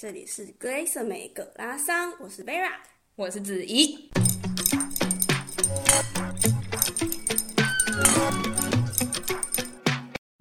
[0.00, 2.70] 这里是格蕾瑟美格拉桑，我是 Vera，
[3.16, 4.08] 我是子怡。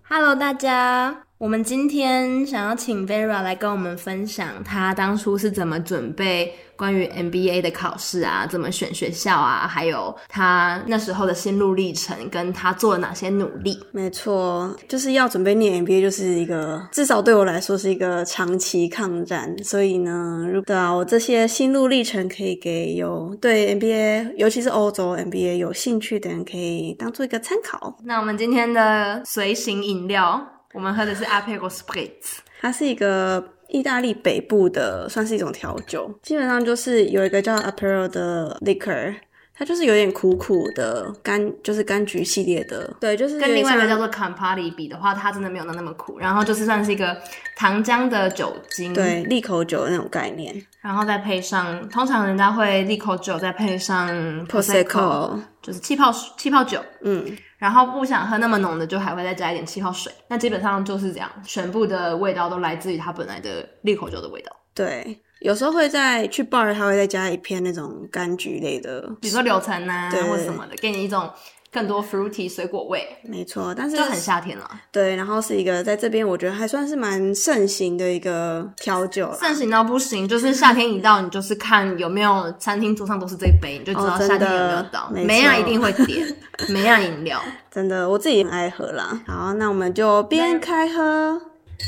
[0.03, 1.26] Hello，大家。
[1.39, 13.77] 我们今天想要请 Vera 来跟我们分享，她当初是怎么准备关于 MBA 的考试啊，怎么选学校啊，还有她那时候的心路历程，跟她做了哪些努力。
[13.91, 19.55] 没错，就是要准备念 MBA，就是一个至少对我来说是一个长期抗战。
[19.63, 27.95] 所以呢，如果啊，我这些心路历程可以给有对 MBA，尤其是欧洲 MBA 有兴趣的人，可以当做一个参考。
[28.03, 30.56] 那我们今天的随行饮料。
[30.77, 36.07] 我们喝的是 a p e g o Spritz，它是一个意大利北部的，算是一种调酒。
[36.21, 39.15] 基本上就是有一个叫 a p e r o 的 liquor，
[39.57, 42.93] 它就是有点苦苦的柑，就是柑橘系列的。
[42.99, 46.19] 对，就是跟另外一个叫做 Campari 比的话，它真的没有那那么苦。
[46.19, 47.17] 然后就是算是一个
[47.55, 50.55] 糖浆的酒精，对，利口酒的那种概念。
[50.81, 54.07] 然后再配上，通常人家会利口酒，再配上
[54.45, 56.79] Prosecco，就是气泡气泡酒。
[57.01, 57.25] 嗯。
[57.57, 60.13] 然后不想喝那么浓的，就还会再加一点气泡水。
[60.27, 64.55] 那基本上就是这样，全部的味道都来自于它本来的利口酒的味道。
[64.75, 71.29] 对，有时候会在去 bar，它会再加一片那种柑橘类的，比如说柳橙啊，或什么的，给你一种。
[71.69, 74.67] 更多 fruity 水果味，没错，但是就很夏天了。
[74.89, 85.09] 对，然后是一个在这边我觉得还算是蛮盛行的一个调酒，盛行到不行，就是夏天一到，你就是看有没有餐厅桌上都是这一杯，你就知道夏天有没有到。
[85.11, 86.35] 没啊，一定会点，
[86.69, 89.21] 没啊饮料， 真的，我自己很爱喝啦。
[89.27, 91.39] 好，那我们就边开喝。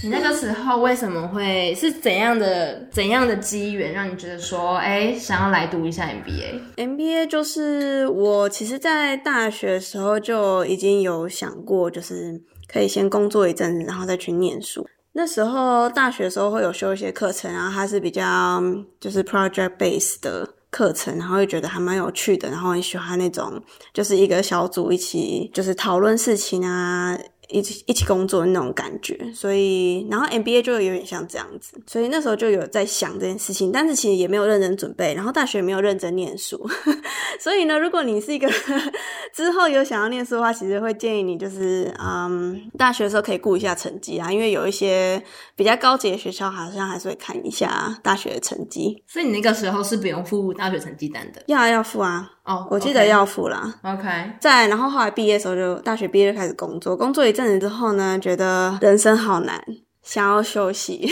[0.04, 12.40] 你那个时候为什么会是怎样的怎样的机缘让你觉得说，哎，想要来读一下 MBA？MBA 就是我其实，在大学的时候就已经有想过，就是
[12.72, 14.88] 可以先工作一阵子，然后再去念书。
[15.14, 18.62] 那时候大学的时候会有修一些课程，然后它是比较
[19.00, 27.18] 就是 project base 的课程，然后会觉得还蛮有趣的，然后很喜欢那种就是一个小组一起就是讨论事情啊。
[27.50, 36.70] 一起一起工作的那种感觉，所以然后 MBA 就有点像这样子，所以那时候就有在想这件事情，但是其实也没有认真准备，然后大学也没有认真念书，
[37.40, 38.48] 所以呢，如果你是一个
[39.34, 45.22] 之后有想要念书的话，其实会建议你就是嗯，大学的时候可以顾一下成绩啊，因为有一些
[45.56, 51.42] 比较高级的学校好像还是会看一下大学的成绩，所以你那个时候是不用付大学成绩单的？
[51.48, 52.32] 要要付啊。
[52.50, 53.72] 哦，我记得要付啦。
[53.84, 54.08] OK，
[54.40, 59.64] 在然后后来毕业的时候就大学毕业就开始工作，工作一阵子之后呢，觉得人生好难，
[60.02, 61.08] 想要休息，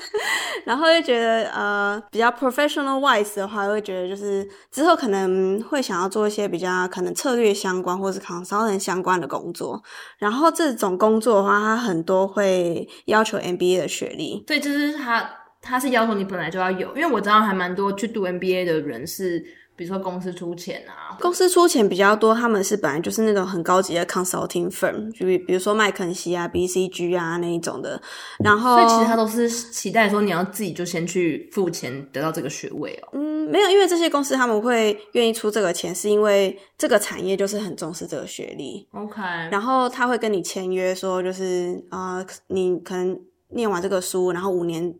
[0.64, 9.82] 然后又觉得呃比较 professional wise 的话，会觉得就是之后可能会想要做一些比较可能策略相关或是 consultant 相关的工作，
[10.16, 15.30] 然后这种工作的话，它很多会要求 MBA 的学历，对，就是他
[15.60, 19.44] 他是要求你本来就要有，因为我知道还蛮多去读 MBA 的人是。
[19.80, 27.98] 比如说公司出钱啊，公司出钱比较多，他们是本来就是那种很高级的 consulting firm，就比比如说麦肯锡啊、BCG 啊那一种的。
[28.44, 33.08] 然后，所以其实他都是期待说你要自己就先去付钱得到这个学位哦。
[33.14, 38.86] 嗯，没有，因为这些公司他们会愿意出这个钱，是因为这个产业就是很重视这个学历。
[38.92, 43.18] OK，然后他会跟你签约说，就是呃，你可能
[43.54, 44.94] 念完这个书，然后五年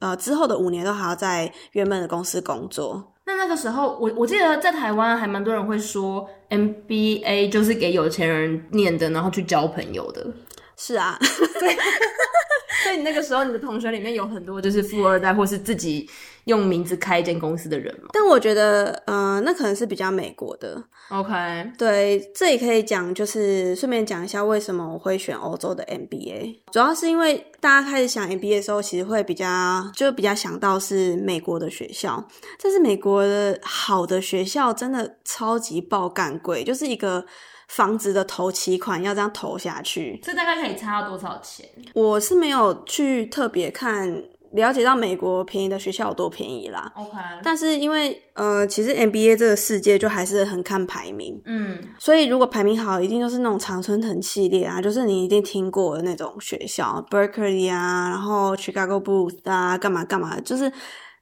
[0.00, 3.12] 呃之后的五年都还要在原本的公司工作。
[3.26, 10.24] 那那个时候，我我记得在台湾还蛮多人会说，MBA 就是给有钱人念的，然后去交朋友的。
[10.76, 11.18] 是啊，
[11.60, 11.76] 对。
[12.84, 16.08] 所以 你那个时候，你的同学里面有很多就是富二代，或是自己
[16.44, 18.10] 用名字开一间公司的人嘛？
[18.12, 20.80] 但我觉得，呃，那可能是比较美国的。
[21.08, 26.60] OK，对，这也可以讲，就是顺便讲一下为什么我会选欧洲的 MBA。
[26.70, 32.22] 主要是因为大家开始想 MBA 的时候，其实会比较就比较想到是美国的学校，
[32.62, 37.24] 但是美国的好的学校真的超级爆干贵，就是一个。
[37.68, 41.68] 房子的头期款要这样投下去，这大概可以差到多少钱？
[41.94, 44.22] 我是没有去特别看
[44.52, 46.90] 了解到美国便宜的学校有多便宜啦。
[46.94, 60.72] OK，但是因为呃，其实 MBA 这个世界就还是很看排名，嗯，所以如果排名好，一定就是那种常春藤系列啊，就是你一定听过的那种学校，Berkeley 啊，然后 Chicago Booth 啊，干嘛干嘛，就是。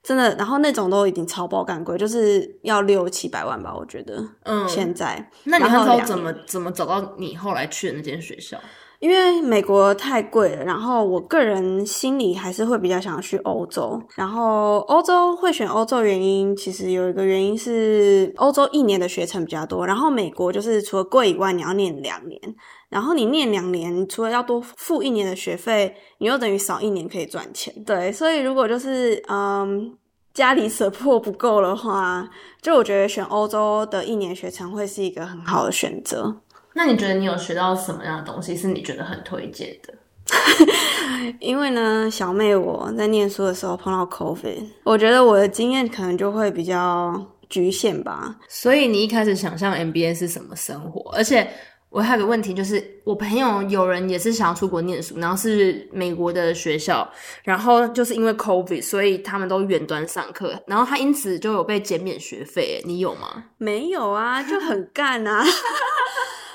[0.04, 4.22] 真的，然后那种都已经超爆干贵，就是要六七百万吧，我觉得。
[4.42, 5.30] 嗯，现在。
[5.44, 8.60] 那你那时候怎么怎么找到你后来去的那间学校？
[9.04, 14.00] 因为美国太贵了，然后我个人心里还是会比较想要去欧洲。
[14.14, 22.40] 然后欧洲会选欧洲原因，其实有一个原因是欧洲一年的学程比较多，然后美国就是除了贵以外，你要念两年。
[22.88, 27.74] 然后你念两年，除了要多付一年的学费，你又等于少一年可以赚钱。
[27.84, 29.94] 对，所以如果就是嗯
[30.32, 32.26] 家里 support 不够的话，
[32.62, 36.40] 就我觉得选欧洲的一年学程会是一个很好的选择。
[36.74, 39.94] 那你觉得你有学到什么样的东西是你觉得很推荐的？
[41.38, 48.36] 因为呢，小妹我在念书的时候碰到 COVID，我觉得我的经验可能就会比较局限吧。
[48.48, 51.10] 所以你一开始想象 MBA 是什么生活？
[51.14, 51.48] 而且
[51.90, 57.08] 我还有个问题，就是我朋友有人也是想要出国念书，然后是美国的学校，
[57.44, 62.82] 然后就是因为 COVID，所以他们都远端上课，然后他因此就有被减免学费。
[62.84, 63.44] 你有吗？
[63.58, 65.44] 没有啊，就很干啊。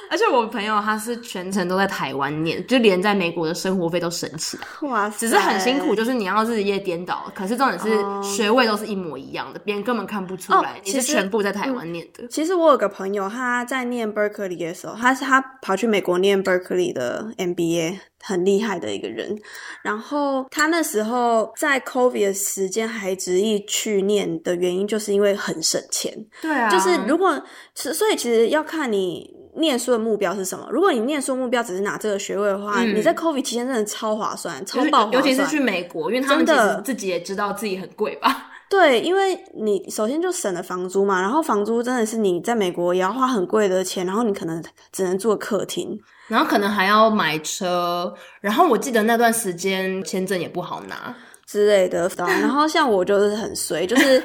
[0.09, 4.63] 而且我朋友他是全程都在台湾念，就连在美国的生活费都省起来。
[4.89, 5.17] 哇塞！
[5.19, 7.31] 只是很辛苦，就是你要日夜颠倒。
[7.35, 7.87] 可是重点是
[8.23, 12.23] 学位都是一模一样的，别人根本看不出来你是全部在台湾念的。
[12.23, 19.37] 哦，其实，嗯，其实我有个朋友，他在念 Berkeley 的时候，他是他跑去美国念 Berkeley 的 MBA，很厉害的一个人。
[19.83, 26.25] 然后他那时候在 COVID 的时间还执意去念的原因，就是因为很省钱。
[26.41, 27.39] 对啊，就是如果
[27.75, 29.37] 所以其实要看你。
[29.59, 30.67] 念书的目标是什么？
[30.71, 35.13] 如果你念书目标只是拿这个学位的话，嗯、你在 COVID 期间真的超划算，超爆划算。
[35.13, 38.47] 尤其是去美国，因为他们其实自己也知道自己很贵吧？
[38.69, 51.15] 对，因为你首先就省了房租嘛，然后房租真的是你在美国也要花很贵的钱，然后你可能只能住客厅，然后可能还要买车，然后我记得那段时间签证也不好拿
[51.47, 52.09] 之类的。
[52.15, 54.23] 然后像我就是很衰，就是。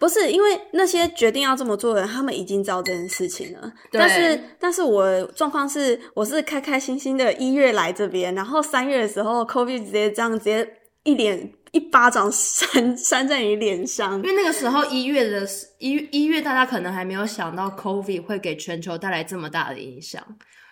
[0.00, 3.70] 不是因为那些决定要这么做的人，他们已经知道这件事情了。
[3.92, 4.00] 对。
[4.00, 10.66] 但是，但是我状况是，我是开开心心的一月来这边，然后三月的时候，COVID 直接这样直接
[11.04, 14.16] 一脸一巴掌扇扇在你脸上。
[14.16, 15.46] 因为那个时候一月的
[15.78, 20.24] 一一月，大家可能还没有想到 COVID 会给全球带来这么大的影响。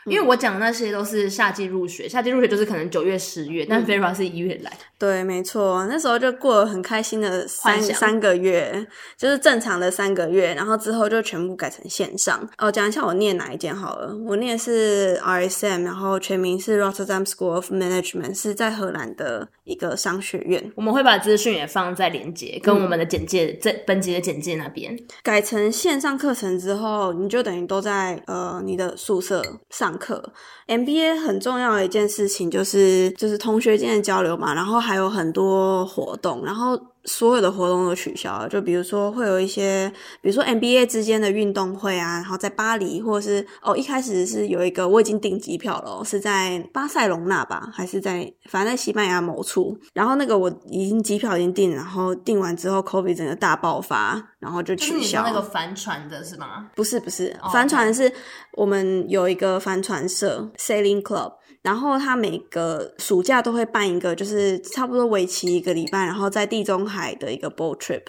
[0.09, 4.73] 因为我讲的那些都是夏季入学，夏季入学就是可能九月、十月，但 Vera 是一月来。
[4.99, 12.49] 对，没错，那时候就过了很开心的三想三个月，就是正常的三个月，然后之后就全部改成线上。
[12.59, 20.73] 哦，讲一下我念哪一间好了，我念是 RSM，然后全名是 Rotterdam School of Management，是在荷兰的一个商学院。
[20.75, 24.99] 我们会把资讯也放在连接，跟我们的简介在、嗯、本集的简介那边。
[25.23, 30.33] 改成线上课程之后，你就等于都在呃你的宿舍上课
[30.67, 36.81] ，MBA 很重要的一件事情就是就是同学间的交流嘛，然后还有很多活动，然后。
[37.09, 39.91] 所有的活动都取消了，就比如说会有一些，
[40.21, 55.23] 比如说 NBA 之间的运动会啊，然后在巴黎，或者是哦，一开始是有一个我已经订机票了，是在巴塞隆纳吧，还是在反正在西班牙某处，然后那个我已经机票已经订了，然后订完之后，COVID 整个大爆发，然后就取消。
[55.23, 56.69] 就是那个帆船的是吗？
[56.77, 58.13] 不是不是，帆船是
[58.53, 61.38] 我们有一个帆船社 Sailing Club。
[61.63, 68.03] 然后他每个暑假都会办一个，就是差不多为期一个礼拜，然后在地中海的一个 boat trip。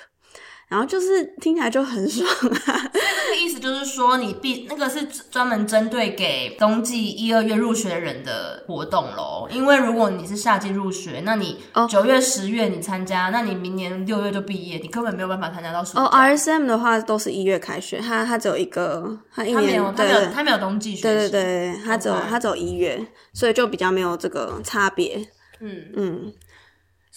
[0.69, 2.91] 然后就是听起来就很爽啊！
[2.93, 9.49] 所以这个意思就是说，你必那个是专门针对给冬季一二月入学的人的活动咯。
[9.51, 11.57] 因为如果你是夏季入学，那你
[11.89, 16.03] 九月十月你参加，那你明年六月就毕业，你根本没有办法参加到暑假。
[16.03, 21.01] 哦，RSM 的话都是一月开学，它它只有一个，它一年没有，对他没有，他没有冬季学习。
[21.01, 25.27] 对对对，它只有他只有一月，所以就比较没有这个差别。
[25.61, 26.33] 嗯嗯。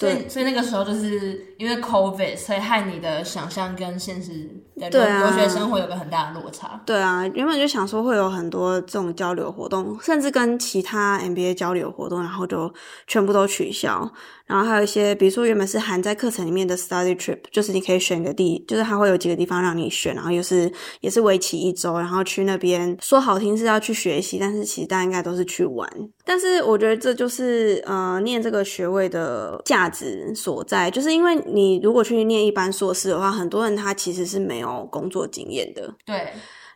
[0.02, 6.81] 所以，所以那个时候就是因为 COVID，所以害你的想象跟现实的留留学生活有个很大的落差。
[6.84, 12.72] 对啊，原本就想说会有很多这种交流活动，甚至跟其他 MBA 交流活动，然后就
[13.06, 14.10] 全部都取消。
[14.52, 25.88] 然后还有一些，比如说原本是含在课程里面的 study trip，就是你可以选个地，就是它会有几个地方让你选，然后又是也是为期一周，然后去那边说好听是要去学习，但是其实大家应该都是去玩。
[26.22, 35.94] 但是我觉得这就是呃念这个学位的价值所在，就是因为你如果去念一般硕士的话，很多人他其实是没有工作经验的。
[36.04, 36.28] 对。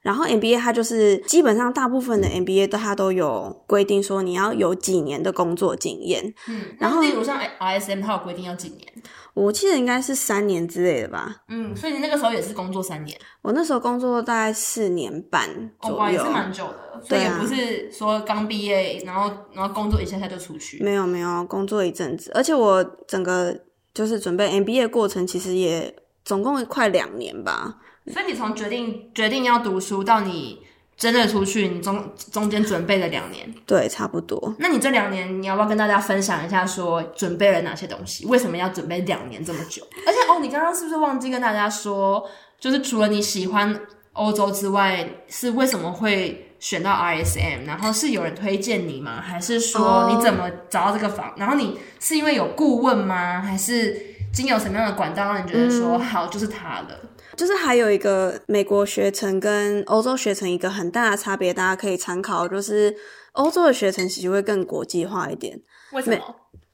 [0.06, 6.32] 然后 MBA 它就是基本上大部分的 MBA 都它都有规定说你要有几年的工作经验。
[6.46, 8.86] 嗯，然后例如像 RSM 它有规定要几年？
[9.34, 11.42] 我记得应该是三年之类的吧。
[11.48, 13.18] 嗯，所以你那个时候也是工作三年？
[13.42, 15.48] 我那时候工作大概四年半
[15.82, 17.02] 左右，哦、也是蛮久的。
[17.02, 20.80] 所以也不是说刚毕业，然后然后工作一下下就出去。
[20.84, 23.52] 没有没有，工作一阵子，而且我整个
[23.92, 25.92] 就是准备 MBA 过程，其实也
[26.24, 27.78] 总共快两年吧。
[28.12, 30.60] 所以你从决定决定要读书到你
[30.96, 34.54] 真的出去，你中中间准备了两年，对，差不多。
[34.58, 38.24] 那你这两年，你要不要跟大家分享一下，说准备了哪些东西？
[38.26, 39.86] 为什么要准备两年这么久？
[40.06, 42.26] 而且哦，你刚刚是不是忘记跟大家说，
[42.58, 43.78] 就是除了你喜欢
[44.14, 47.66] 欧洲之外，是为什么会选到 RSM？
[47.66, 49.20] 然后是有人推荐你吗？
[49.20, 51.34] 还是说你怎么找到这个房？
[51.36, 53.42] 然后你是因为有顾问吗？
[53.42, 54.00] 还是
[54.32, 56.98] 经有什么样的管道让你觉得说、嗯、好就是他的？
[57.36, 62.96] 就是还有一个美国学程跟欧洲学程一个很大的差别，大家可以参考，就是
[63.32, 65.60] 欧洲的学程其实会更国际化一点。
[65.92, 66.18] 为什么？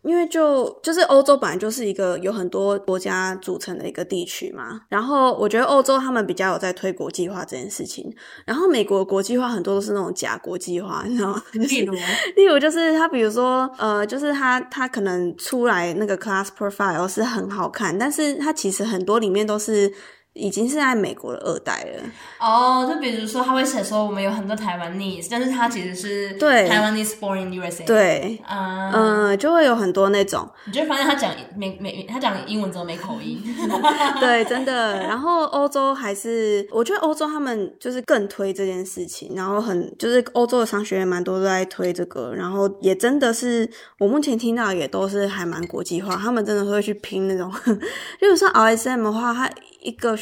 [0.02, 4.81] 因为就就是欧洲本来就是一个有很多国家组成的一个地区嘛。
[4.88, 8.12] 然后我觉得欧洲他们比较有在推国际化这件事情。
[8.45, 11.42] 然后美国的国际化很多都是那种假国际化，你知道吗？
[11.54, 11.95] 例如，
[12.35, 19.92] 例如就是他比如说呃，就是他他可能出来那个 class profile 是很好看，但是他其实很多里面都是。
[20.35, 22.03] 已经是在美国的二代了。
[22.41, 26.69] 哦，就比如说他会写说我们有很多台湾 nese，但是他其实是对。
[26.69, 33.43] 台湾 nese born in USA，对，嗯嗯，就会有很多那种，你就会发现他讲没没他讲英文之后没口音，
[34.21, 34.99] 对，真的。
[35.03, 47.53] 然后欧洲还是我觉得欧洲他们就是更推这件事情，然后很就是欧洲的商学院蛮多都在推这个，然后也真的是我目前听到也都是还蛮国际化，他们真的会去拼那种，
[48.21, 49.51] 就如说 RSM 的话，他
[49.83, 50.17] 一个。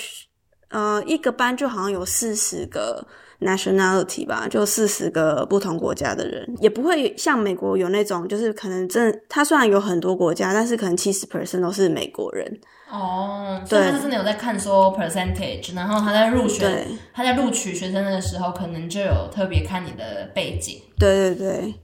[0.72, 3.04] 呃，一个班就好像有四十个
[3.40, 12.60] nationality 吧，就四十个不同国家的人，也不会像美国有那种，就是可能真，他虽然有很多国家，但是可能七十 percent 都是美国人。
[12.88, 20.80] 哦，所以他是真的有在看说 percentage，然后他在入学，他在录取学生的时候，可能就有特别看你的背景。
[21.00, 21.74] 对对对。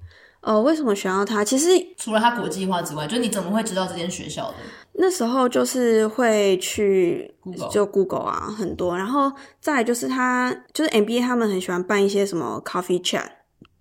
[0.42, 1.42] 哦，为什么选到他？
[1.42, 1.66] 其实
[1.97, 4.54] 除了他国际化之外，就你怎么会知道这间学校的？
[4.98, 8.96] 那时候就是会去 Google，就 Google 啊，很多。
[8.96, 13.26] 然后再就是他，就是 MBA 他们很喜欢办一些什么 coffee chat，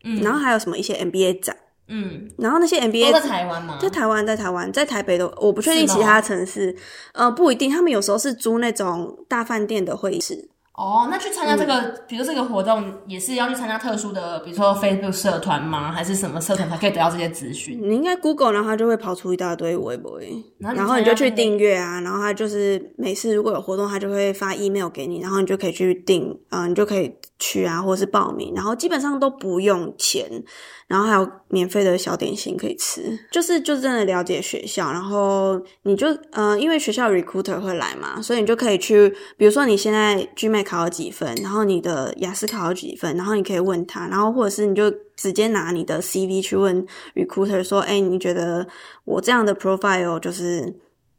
[0.03, 1.55] 嗯，然后还有什么一些 MBA 展，
[1.87, 3.77] 嗯，然后那些 MBA 在台湾吗？
[3.81, 6.75] 在台湾，在台湾，在台北的，我不确定其他城市，
[7.13, 7.71] 呃，不一定。
[7.71, 10.49] 他们有时候是租那种大饭店的会议室。
[10.77, 15.91] 哦，那去参加这个，嗯、比如说这个活动，也是要去参加特殊的，比如说 Facebook 社团吗？
[15.91, 17.79] 还是什么社团才可以得到这些资讯？
[17.81, 20.19] 你应该 Google，然后它就会跑出一大堆微博，
[20.59, 30.43] 然后你就去订阅啊，然后它就是每次如果有活动，它就会发 email 给你，然后你就可以去订，啊，你就可以去啊，或是报名，然后基本上都不用钱。
[30.87, 48.67] 然后还有免费的小点心可以吃，就是就真的了解学校，然后你就呃，因为学校 recruiter 会来嘛，所以你就可以去，比如说你现在 GMA 考了几分，然后你的雅思考了几分，然后你可以问他，然后或者是你就直接拿你的 CV 去问 recruiter 说，哎，你觉得
[49.05, 50.75] 我这样的 profile 就是。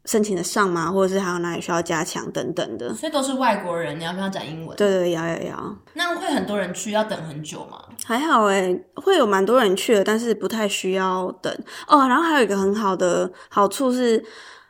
[0.07, 0.89] 申请的上吗？
[0.89, 2.91] 或者是还有哪里需要加强等等的？
[2.95, 4.75] 所以都是外国人，你要跟他讲英文？
[4.75, 5.75] 对对，要要要。
[5.93, 7.77] 那会很多人去，要等很久吗？
[8.05, 11.53] 还好诶，会有蛮多人去的，但是不太需要等
[11.87, 12.07] 哦。
[12.07, 14.23] 然后还有一个很好的好处是，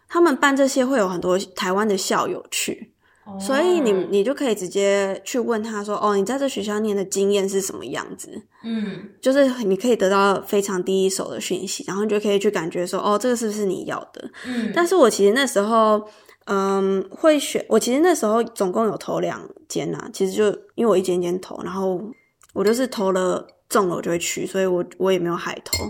[0.09, 2.93] 他们办这些会有很多台湾的校友去。
[3.39, 8.29] 所以你你就可以直接去问他说：“哦，你在这学校念的经验是什么样子？”
[8.63, 16.01] 嗯，就是你可以得到非常第一手的讯息，然后你就可以去感觉说：“哦，这个是不是你要的？”嗯，但是我其实那时候，
[16.45, 22.01] 嗯，会选我其实那时候总共有投两间呐，其实就因为我一间间投，然后
[22.53, 25.83] 我就是投了中了我就会去，所以我我也没有海投。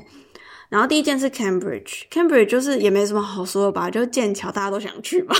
[0.69, 5.35] 然后第一件是 Cambridge，Cambridge 就是也没什么好说的吧，就是剑桥大家都想去吧。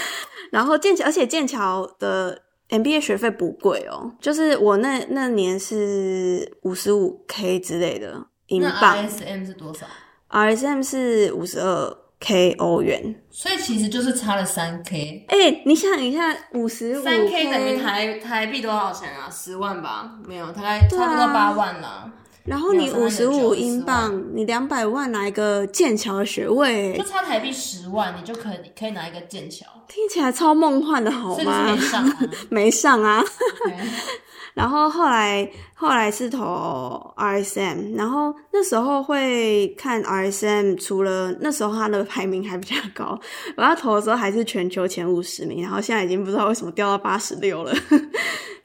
[0.50, 8.96] 然后剑桥，而且剑桥的 MBA 学费不贵哦，就是我那那年是五十五 K 之类的英镑。
[9.06, 9.86] RSM 是多少
[10.30, 15.24] ？RSM 是五十二 K 欧元，所以其实就是差了三 K。
[15.28, 19.28] 哎，你想一下，五十五三 K 等于台台币多少钱啊？
[19.30, 20.18] 十万吧？
[20.26, 22.10] 没有，大概差不多八万了。
[22.44, 31.64] 然后你五十五英镑，你两百万拿一个剑桥的学位，就差台币十万，你就可以可以拿一个剑桥，听起来超梦幻的，好吗？
[31.70, 32.18] 没上啊，
[32.48, 33.22] 没上啊。
[33.66, 33.88] Okay.
[34.52, 43.18] 然后后来后来是投 RSM，然后那时候会看 RSM，除了那时候它的排名还比较高，
[43.56, 47.72] 我要投的时候还是全球前五十名，然后现在已经不知道为什么掉到八十六了。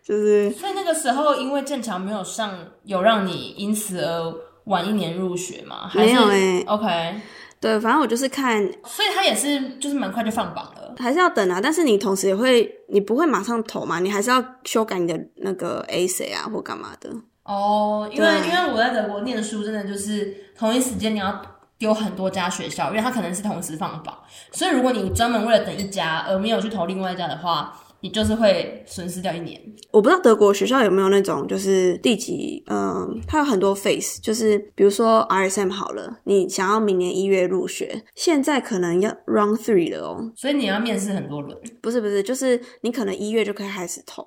[0.05, 4.35] 就是，所以那个时候，因为正常没有上，有让你因此而
[4.65, 5.87] 晚一年入学吗？
[5.89, 6.63] 还是没有哎、欸。
[6.67, 7.21] OK，
[7.59, 11.59] 对，反正我就是看，所以他也是，就是蛮快就放榜了，还是要等啊。
[11.59, 17.09] 但是你同时也会，你不会马上投嘛，你还是要修改你的那个 essay 啊或干嘛的。
[17.41, 21.41] 哦，因为因为我在德国念书，真的就是同一时间你要
[21.79, 24.15] 丢很多家学校，因为他可能是同时放榜，
[24.51, 27.75] 所以如果你专门为了等一家而没有去投另外一家的话。
[28.05, 29.59] 你就是会损失掉一年。
[29.89, 41.57] 我不知道德国学校有没有那种，就是第几，嗯、呃，它有很多 phase，就是比如说 RSM 好了，你想要明年一月入学，现在可能要 round three 了哦，所以你要面试很多轮。
[41.81, 44.23] 不是不是，就是你可能一月就可以开始投。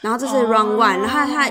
[0.00, 1.04] 然后这是 round one，、oh.
[1.04, 1.48] 然后他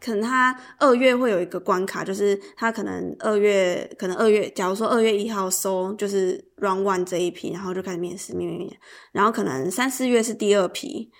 [0.00, 8.76] 可能他二月会有一个关卡，就是他可能二月可能二月，假如说二月一号收就是 round one 这一批，然后就开始面试面面面，
[9.12, 11.10] 然后可能三四月是第二批，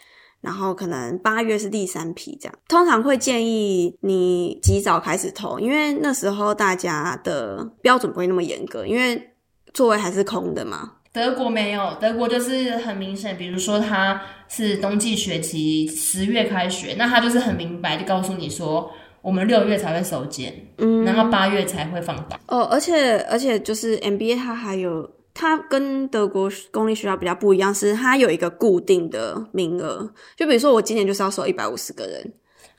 [0.42, 2.54] 然后可能八月是第三批这样。
[2.68, 9.30] 通常会建议你及早开始投，因为那时候大家的标准不会那么严格，因为
[9.72, 10.96] 座位还是空的嘛。
[11.14, 18.90] 德国没有，德国就是很明显，比如说他是冬季学期十月开学，那他就是很明白就告诉你说，
[19.22, 22.40] 我们六月才会收件，嗯，然后八月才会放榜。
[22.48, 32.32] 哦，而且而且就是 MBA 它还有，它跟德国公立学校比较不一样，是它有一个固定的名额，就比如说我今年就是要收一百五十个人。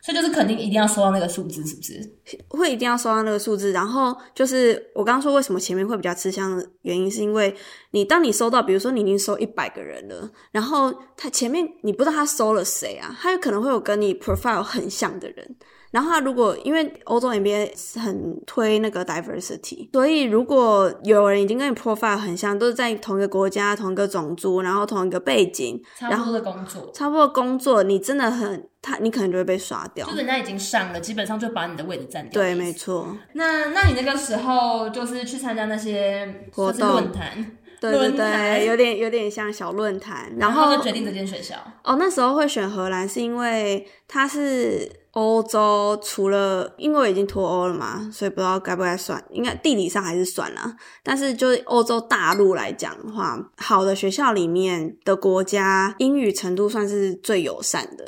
[0.06, 2.46] 所以就是肯定一定要收到那个数字，是不是？
[2.50, 3.72] 会一定要收到那个数字。
[3.72, 7.52] 然后就是我刚刚说为什么前面会比较吃香的原因，是因为
[7.90, 15.56] 你当你收到，比如说你已经收一百个人了，然后他前面你不知道他收了谁啊，他有可能会有跟你 profile 很像的人。
[15.96, 17.72] 然后他如果因为欧洲 MBA
[18.02, 30.06] 很推那个 diversity，所以如果有人已经跟你 profile 很像，都是在同一个国家、同一个种族，然后同一个背景，差不多的工作，差不多的工作，你真的很他，你可能就会被刷掉。
[30.06, 32.42] 就人家已经上了，基本上就把你的位置占掉。
[32.42, 33.16] 对，没错。
[33.32, 41.56] 那那你那个时候就是去参加那些活动论坛，对对对，有点有点像小论坛，然后，然后就决定这间学校。
[41.86, 45.05] 哦，那时候会选荷兰是因为它是。
[45.16, 50.76] 欧洲除了英国已经脱欧了嘛，所以不知道该不该算，应该地理上还是算啦。
[51.04, 58.06] 但是就是欧洲大陆来讲的话，好的学校里面的国家英语程度算是最友善的。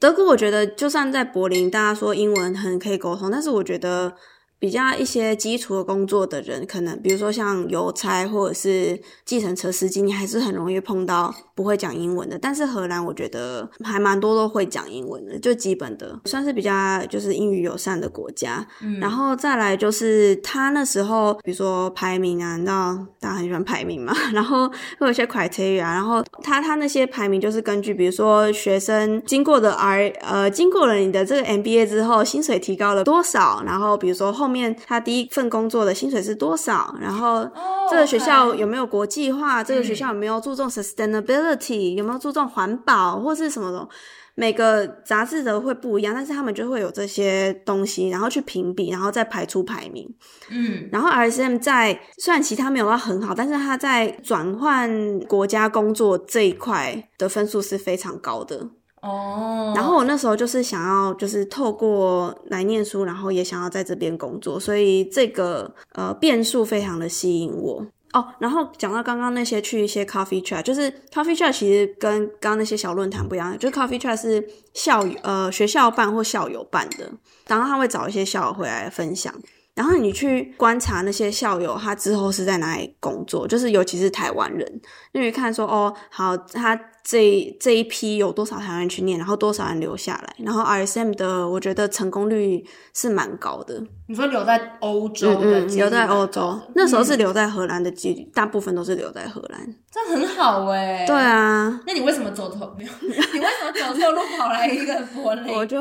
[0.00, 4.14] 德国我觉得就算在柏林，大家说英文很可以沟通，但是我觉得。
[4.60, 12.38] 比较一些基础的工作的人，可能比如说像邮差或者是计程车司机，你还是很容易碰到不会讲英文的。
[12.38, 18.66] 但是荷兰我觉得还蛮多都会讲英文的，就基本的算是比较就是英语友善的国家。
[18.82, 34.49] 嗯，然后再来就是他那时候，比如说排名啊，你知道大家很喜欢排名嘛， 然后会有一些 criteria，然后他他那些排名就是根据比如说学生经过的 R 呃经过了你的这个 MBA 之后，薪水提高了多少，然后比如说后。
[34.50, 36.94] 面他第一份工作的薪水是多少？
[37.00, 37.48] 然后
[37.90, 39.66] 这个学校有没有国际化？Oh.
[39.66, 41.94] 这个学校有没有注重 sustainability？
[41.94, 43.88] 有没有注重环保或是什么的？
[44.36, 50.08] 每个杂志的会不一样，但是他们就会有这些东西，然后去评比，然后再排出排名。
[50.50, 58.68] 嗯，然后 RSM 在虽然其他没有到很好，但是他在转换国家工作这一块的分数是非常高的。
[59.02, 68.26] 哦然后我那时候就是想要，就是透过来念书，然后也想要在这边工作，所以这个呃变数非常的吸引我哦。
[68.38, 77.10] 然后讲到刚刚那些去一些 coffee chat，就是 coffee chat 其实跟刚刚那些小论坛不一样，就是 coffee chat 是校友呃学校办或校友办的，
[77.46, 79.32] 然后他会找一些校友回来分享。
[79.74, 84.80] 然后你去观察那些校友，他之后是在哪里工作，就是尤其是台湾人，
[85.12, 92.62] 因为看说哦，好，他这这一批有多少台湾人去念，然后多少人留下来，然后 RSM 的，我觉得成功率
[92.94, 93.82] 是蛮高的。
[94.06, 101.06] 你说留在欧洲的，嗯嗯，留在欧洲，那时候是留在荷兰的几率，嗯、大部分都是留在荷兰，这很好哎。
[101.06, 102.74] 对啊，那你为什么走投？
[102.76, 105.54] 没有， 你为什么走错路跑来一个柏林？
[105.54, 105.80] 我就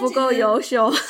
[0.00, 0.92] 不够优秀。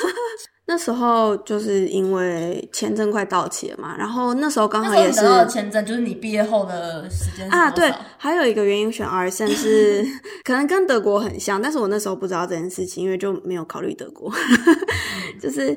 [0.66, 7.70] 那时候就是因为签证快到期了嘛，然后那时候刚好也是签证，就是你毕业后的时间啊。
[7.70, 10.04] 对，还有一个原因选 RSM 是
[10.44, 14.32] 可能跟德国很像，但是我那时候不知道这件事情，因为就没有考虑德国。
[15.40, 15.76] 就是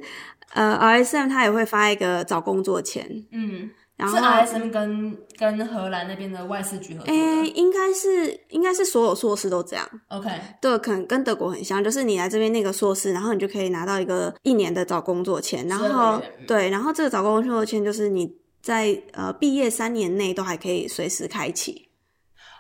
[0.53, 3.69] 呃，RSM 他也会发一个找工作签，嗯。
[3.97, 7.13] 然后是 RSM 跟跟荷兰那边的外事局合作。
[7.13, 9.89] 诶、欸，应该是应该是所有硕士都这样。
[10.09, 10.29] OK，
[10.61, 18.29] 对，可能跟德国很像，就是你来这边那个硕士，然后你就可以拿到一个一年的找工作签，然后对，然后这个找工作签就是你
[18.61, 21.84] 在呃毕业三年内都还可以随时开启。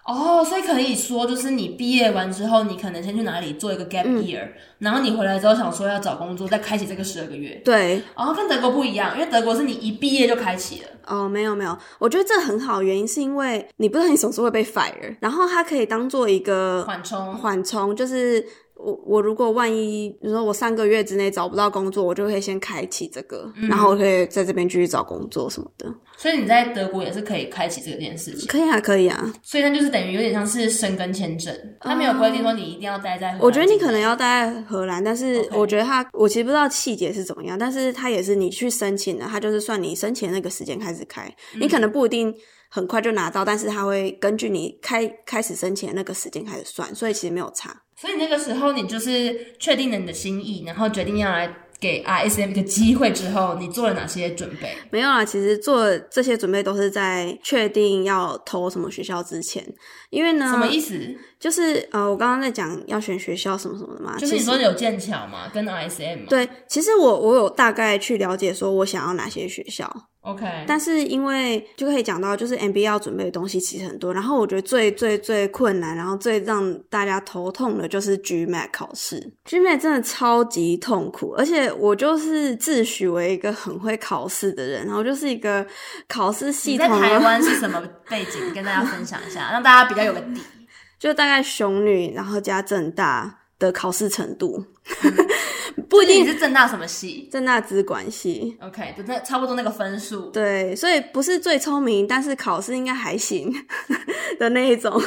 [0.05, 7.59] 哦，oh, 所以可以说，就是你毕业完之后，你可能先去哪里做一个 gap year，、嗯、然后你回来之后想说要找工作，再开启这个十二个月。
[7.65, 10.89] 对，然后、哦、跟德国不一样，因为德国是你一毕业就开启了。
[11.07, 18.45] 哦，没有没有，我觉得这很好，原因是因为你不知道你什么时候会被 fire，然后它可以当做一个缓冲，缓冲就是。
[18.85, 25.91] 我我如果万一，比如说我三个月之内找不到工作，我就会先开启这个，嗯、然后我可以在这边继续找工作什么的。
[26.17, 28.47] 所以你在德国也是可以开启这件事情。
[28.47, 29.33] 可以啊，可以啊。
[29.41, 33.39] 所以那就是等于有点像是申根签证，他没有规定说你一定要待在荷兰。
[33.41, 42.33] 我觉得你可能要待在荷兰，但是我觉得他，我其实不知道细节是怎么样，但是他也是你去申请的，他就是算你申请那个时间开始开，你可能不一定
[42.75, 47.73] 很快就拿到，但是他会根据你开开始申请的那个时间开始算，所以其实没有差。
[47.95, 51.55] 所以那个时候你就是确定了你的心意，然后决定要来。
[51.77, 54.73] 给 RSM 一个机会之后，你做了哪些准备？
[54.91, 59.61] 没有啊，其实做这些准备都是在确定要投什么学校之前。
[60.09, 60.97] 因为呢，什么意思？
[61.37, 64.17] 就是呃，我刚刚在讲要选学校什么什么的嘛。
[64.17, 66.27] 就是你说有剑桥嘛，跟 RSM。
[66.29, 69.93] 对，其实我我有大概去了解，说我想要哪些学校。
[70.25, 74.11] OK，但是因为就可以讲到，就是 MBA 要准备的东西其实很多。
[74.11, 79.31] 然后我觉得最最最困难，然后最让大家头痛的就是 GMAT 考试。
[79.47, 85.63] GMAT 真的超级痛苦，而且我就是自诩为一个很会考试的人，然后就是一个
[86.07, 86.87] 考试系统。
[86.87, 88.51] 你在台湾是什么背景？
[88.55, 90.41] 跟大家分享一下，让大家比较有个底。
[90.97, 94.65] 就大概雄女，然后加正大的考试程度。
[95.89, 98.57] 不一定是政大什么系，政大资管系。
[98.61, 100.29] OK，就那差不多那个分数。
[100.31, 103.53] 对，所以不是最聪明，但是考试应该还行
[104.39, 104.99] 的那一种。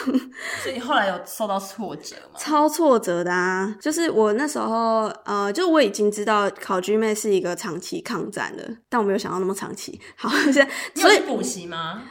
[0.63, 2.39] 所以你后来有受到挫折吗？
[2.39, 3.77] 超挫折的啊！
[3.81, 10.01] 就是我那时候，呃，就我已经知道考 GMAT 是一个长期抗战的，但我没有想到那么长期。
[10.17, 12.03] 好， 现在所以补习吗？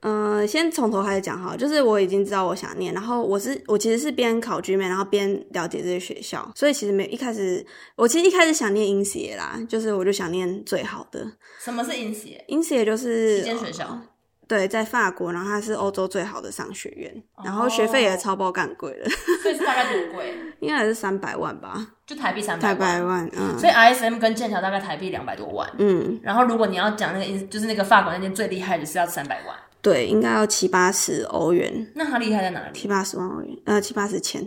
[0.00, 7.64] 嗯、呃，先从头开始讲哈，就是我已经知道我想念，然后我是我其实是边考 GMAT，然后边了解这些学校，所以其实没一开始，
[7.96, 11.26] 我其实一开始想念 INSEAD 啦，就是我就想念最好的。
[11.58, 13.98] 什么是 INSEAD？INSEAD 就是一间学校，
[14.46, 19.08] 对，在法国，然后它是欧洲最好的商学院，然后学费也超爆干贵的，
[19.42, 20.32] 所以是大概多贵？
[20.60, 22.78] 应该还是三百万吧，就台币三百万。
[22.78, 23.58] 台百万，嗯。
[23.58, 26.20] 所以 RSM 跟剑桥大概台币两百多万，嗯。
[26.22, 29.56] 然后如果你要讲那个，就是那个法国那间最厉害的是要三百万。
[29.86, 31.86] 对，应该要七八十欧元。
[31.94, 32.76] 那他厉害在哪里？
[32.76, 34.44] 七八十万欧元，呃，七八十千。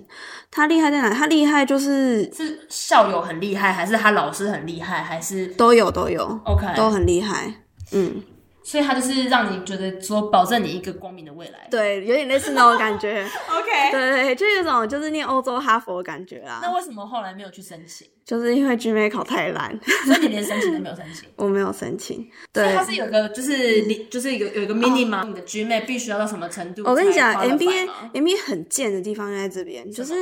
[0.51, 1.15] 他厉害在哪里？
[1.15, 7.53] 他厉害就是是校友很厉害，还是他老师很厉害，还是都有都有？OK，都很厉害。
[7.93, 8.21] 嗯。
[8.69, 13.27] 所以他就是让你觉得说保证你一个光明的未来，对，有点类似那种感觉。
[13.49, 16.59] OK，对，就有种就是念欧洲哈佛的感觉啦。
[16.61, 18.07] 那为什么后来没有去申请？
[18.23, 21.27] 就是因为 GMAT 考太烂，所以你连申请都没有申请。
[21.35, 22.29] 我没有申请。
[22.53, 26.83] 对，它是有一个，就是你就是一个有一个 minimum，你的 GMAT 必须要到什么程度？
[26.85, 30.13] 我跟你讲，MBA MBA 很贱的地方就在这边，就是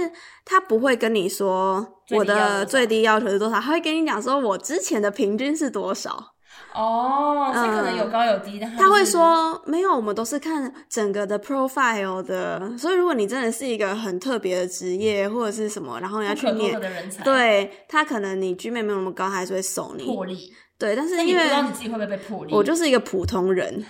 [0.45, 6.36] 他不会跟你说我的最低要求是多少，他会跟你讲说我之前的平均是多少。
[6.77, 8.67] 哦，所以可能有高有低的。
[8.77, 12.77] 他会说没有，我们都是看整个的 profile 的。
[12.77, 16.79] 所以如果你真的是一个很特别的职业或者是什么，然后你要去念，
[17.23, 20.05] 对，他可能你 GMAT 没有那么高，还是会收你。
[20.05, 20.53] 破例。
[20.79, 23.83] 对，但是因为不知道你自己会不会被破例，我就是一个普通人，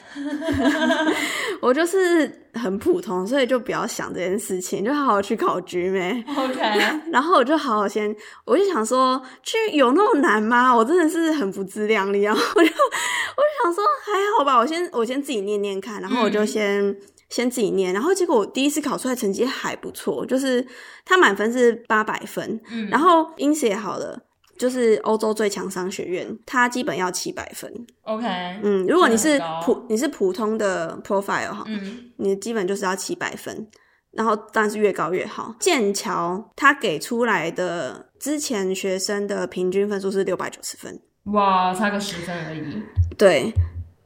[1.59, 6.23] 我就是很普通，所以就不要想这件事情，就好好去考 GMAT。
[6.33, 6.61] OK，
[7.11, 10.73] 然后我就好好先，我就想说，去有那么难吗？
[10.73, 16.97] 我真的是很不自量力，然 后我就我就想说还好吧，我先我先自己念念看，然后我就先、嗯、
[17.27, 20.65] 先自己念，然后结果我第一次考出来成绩还不错，就是
[21.03, 24.23] 他满分是八百分，嗯，然后 INSEAD 也好了。
[24.57, 27.71] 就是欧洲最强商学院，它基本要七百分。
[28.03, 28.25] OK，
[28.63, 33.67] 嗯，如果你是普你是普通的 profile 哈，嗯，你基本就是要七百分，
[34.11, 35.55] 然后当然是越高越好。
[35.59, 42.81] 剑桥它给出来的之前学生的平均分数是六百九十分，哇，差个十分而已。
[43.17, 43.51] 对，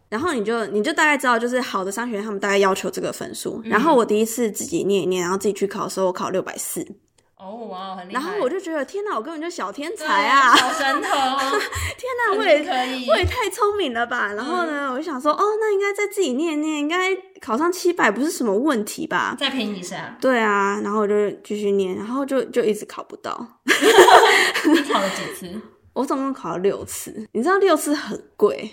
[0.09, 3.61] 然后你就你就大概知道，就是好的商学院他们大概要求这个分数。
[3.63, 6.85] 嗯，然后我第一次自己念一念，然后自己去考的时候，我考六百四。
[7.43, 8.21] 哦，哇，很厉害！
[8.21, 11.01] 然后我就觉得，天哪，我根本就小天才啊，小神童！
[11.01, 14.31] 天哪，我也可以，我也太聪明了吧！
[14.33, 19.35] 然后呢，嗯、我就想说，哦，那应该再自己念念，应该考上七百不是什么问题吧？
[19.39, 20.15] 再拼一下。
[20.21, 23.47] 对啊，然后我就继续念，然后就就一直考不到。
[23.65, 25.61] 你考了几次？
[25.93, 27.27] 我总共考了六次。
[27.33, 28.71] 你知道六次很贵，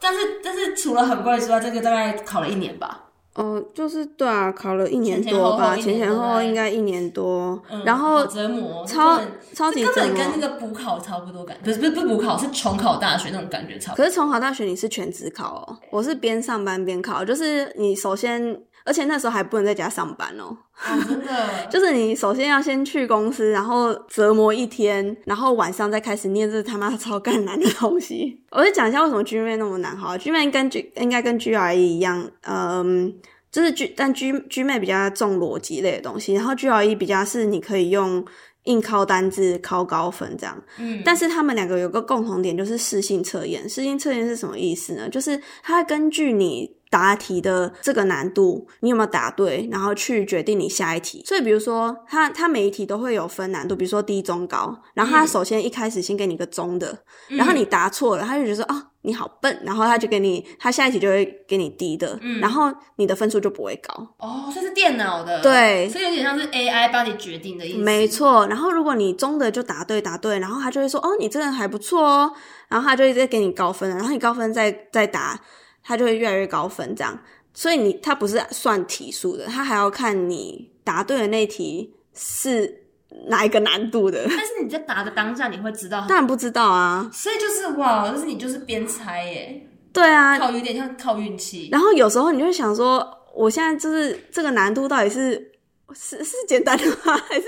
[0.00, 3.03] 但是但是除了很贵之外，这个大概考了一年吧。
[3.34, 9.20] 哦，就是对啊，考了一年多吧，前前后后应该一年多，然后折磨，超
[9.52, 14.04] 超级折磨，根本跟那个补考差不多感觉，不是不是不补考，是重考大学那种感觉差不多。
[14.04, 18.60] 可是重考大学你是全职考哦，我是边上班边考，就是你首先。
[18.84, 28.42] 而且那时候还不能在家上班哦，哦，真的， 就是你首先要先去公司，然后折磨一天，然后晚上再开始念这他妈超干难的东西。
[28.52, 33.14] 我就讲一下为什么 GMAT 那么难哈，GMAT 跟 G 应该跟 GRE 一样，嗯，
[33.50, 38.22] 就是 G 但 G GMAT 比较重逻辑类的东西，然后 GRE 比较是你可以用
[38.64, 40.62] 硬靠单字考高分这样。
[40.78, 43.66] 嗯，但是他们两个有个共同点，就是适性测验。
[43.66, 45.08] 适性测验是什么意思呢？
[45.08, 46.70] 就是它根据你。
[46.90, 51.22] 答题的这个难度，你有没有答对，然后去决定你下一题。
[51.26, 54.76] 所以，比如说，它它每一题都会有分难度，比如说低、中、高。
[54.94, 56.98] 然后，它首先一开始先给你个中的，
[57.30, 64.06] 嗯、然后你答错了，他就觉得说啊、哦，你好笨，然后他就给你，他下一题就会给你低的，嗯、然后你的分数就不会高。
[64.18, 67.78] 哦，这是电脑的，对，所以有点像是 AI 帮你决定的意思。
[67.78, 68.46] 没错。
[68.46, 72.32] 然后，如果你中的就答对，答对，然后他就会说，哦，你这个还不错哦，
[72.68, 75.40] 然后他就一直给你高分，然后你高分再再答，
[75.84, 77.16] 他就会越来越高分，这样。
[77.52, 82.82] 所以你他不是算题数的，他还要看你答对的那题是
[83.28, 84.24] 哪一个难度的。
[84.28, 86.04] 但是你在答的当下，你会知道？
[86.08, 87.08] 当然不知道啊。
[87.12, 89.68] 所以就是哇，就是你就是边猜耶。
[89.92, 91.68] 对啊，靠有点像靠运气。
[91.70, 95.52] 然后有时候你就会想说，我现在就是这个难度到底是。
[95.92, 97.16] 是是简单的吗？
[97.28, 97.46] 还是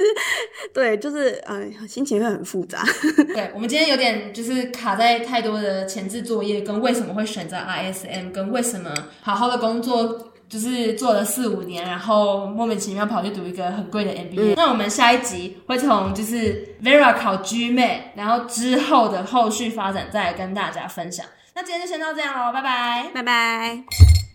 [0.75, 2.85] 对，就是呃，心情会很复杂。
[3.35, 14.53] 对，我们今天有点就是卡在太多的前置作业，跟为什么会选择 ISM，跟为什么好好的工作就是做了四五年，然后莫名其妙跑去读一个很贵的 MBA。
[14.53, 21.27] 嗯、那我们下一集会从就是 Vera 考 GMAT，然后之后的后续发展再来跟大家分享。
[21.55, 24.26] 那今天就先到这样喽，拜拜，拜拜。